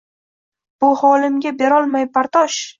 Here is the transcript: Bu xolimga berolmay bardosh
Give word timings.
Bu 0.85 0.89
xolimga 1.03 1.55
berolmay 1.63 2.11
bardosh 2.19 2.61